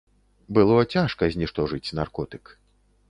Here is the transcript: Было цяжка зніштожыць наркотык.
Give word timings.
Было 0.57 0.79
цяжка 0.95 1.23
зніштожыць 1.35 1.95
наркотык. 2.01 2.43